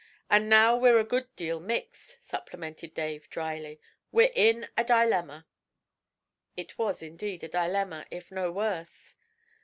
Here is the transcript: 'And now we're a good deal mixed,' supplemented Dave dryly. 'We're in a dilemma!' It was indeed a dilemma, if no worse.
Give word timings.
'And 0.31 0.49
now 0.49 0.75
we're 0.75 0.97
a 0.97 1.03
good 1.03 1.27
deal 1.35 1.59
mixed,' 1.59 2.23
supplemented 2.25 2.95
Dave 2.95 3.29
dryly. 3.29 3.79
'We're 4.11 4.31
in 4.33 4.67
a 4.75 4.83
dilemma!' 4.83 5.45
It 6.57 6.75
was 6.75 7.03
indeed 7.03 7.43
a 7.43 7.47
dilemma, 7.47 8.07
if 8.09 8.31
no 8.31 8.51
worse. 8.51 9.19